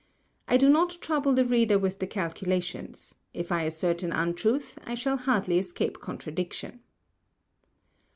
I 0.47 0.57
do 0.57 0.67
not 0.67 0.97
trouble 0.99 1.31
the 1.33 1.45
Reader 1.45 1.77
with 1.77 1.99
the 1.99 2.07
Calculations: 2.07 3.13
If 3.35 3.51
I 3.51 3.65
assert 3.65 4.01
an 4.01 4.11
Untruth, 4.11 4.79
I 4.83 4.95
shall 4.95 5.15
hardly 5.15 5.59
escape 5.59 5.99
Contradiction. 5.99 6.79